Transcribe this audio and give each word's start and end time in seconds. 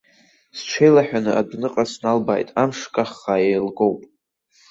Сҽеилаҳәаны 0.57 1.31
адәныҟа 1.39 1.83
сналбааит, 1.91 2.49
амш 2.61 2.79
каххаа 2.93 3.45
еилгоуп. 3.47 3.99